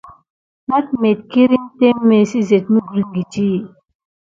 [0.67, 3.59] Nat migurin témé sisene məglekini.